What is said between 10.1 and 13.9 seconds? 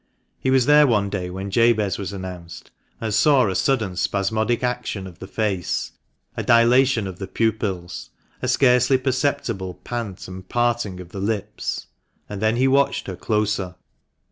and parting of the lips, and then he watched her closer.